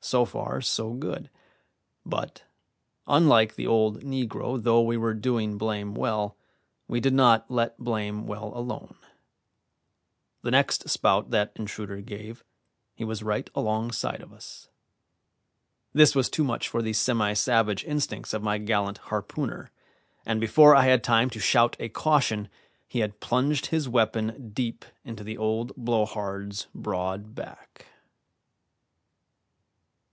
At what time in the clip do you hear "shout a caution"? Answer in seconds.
21.38-22.48